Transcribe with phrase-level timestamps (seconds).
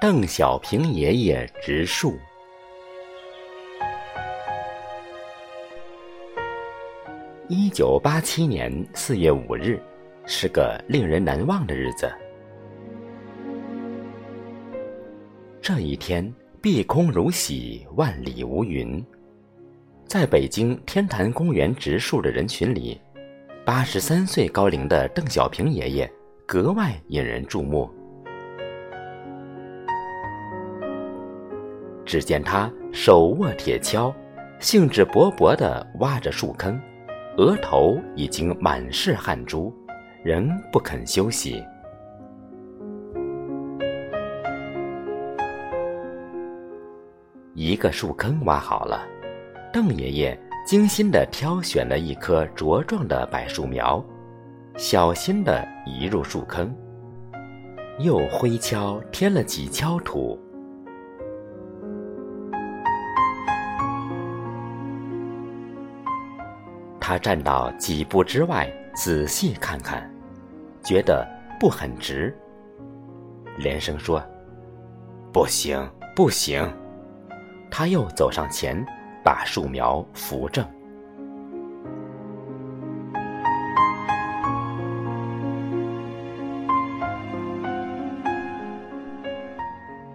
[0.00, 2.18] 邓小平爷爷植树。
[7.48, 9.78] 一九八七年四月五日，
[10.24, 12.10] 是个令人难忘的日子。
[15.60, 16.32] 这一天，
[16.62, 19.04] 碧空如洗，万里无云。
[20.06, 22.98] 在北京天坛公园植树的人群里，
[23.66, 26.10] 八十三岁高龄的邓小平爷爷
[26.46, 27.90] 格外引人注目。
[32.10, 34.12] 只见他手握铁锹，
[34.58, 36.76] 兴致勃勃地挖着树坑。
[37.36, 39.72] 额头已经满是汗珠，
[40.24, 41.64] 仍不肯休息。
[47.54, 49.06] 一个树坑挖好了，
[49.72, 54.04] 邓爷爷精心的挑选了一棵茁壮的柏树苗，
[54.76, 56.74] 小心的移入树坑，
[58.00, 60.36] 又挥锹添了几锹土。
[67.10, 70.08] 他站到几步之外，仔细看看，
[70.80, 72.32] 觉得不很直，
[73.58, 74.22] 连声说
[75.34, 75.76] ：“不行，
[76.14, 76.64] 不行。”
[77.68, 78.80] 他又走上前，
[79.24, 80.64] 把树苗扶正。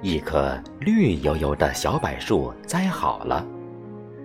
[0.00, 3.46] 一棵绿油油的小柏树栽好了，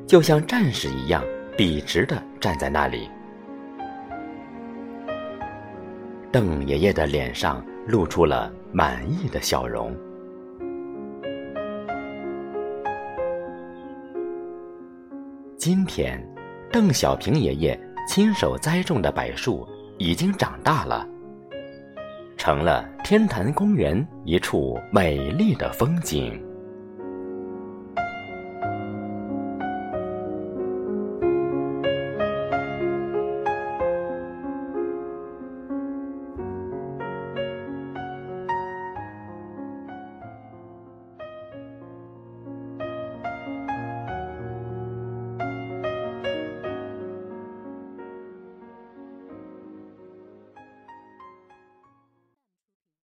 [0.08, 1.22] 就像战士一样。
[1.56, 3.08] 笔直的站在那里，
[6.32, 9.96] 邓爷爷的脸上露出了满意的笑容。
[15.56, 16.20] 今天，
[16.72, 17.80] 邓小平爷爷
[18.10, 19.68] 亲手栽种的柏树
[20.00, 21.08] 已经长大了，
[22.36, 26.44] 成了天坛公园一处美丽的风景。